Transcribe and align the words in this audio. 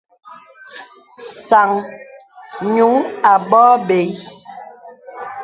Sàŋ 1.45 1.71
nyùŋ 2.73 2.93
a 3.31 3.33
bɔ̀ɔ̀ 3.49 3.71
bə̀i. 3.87 4.09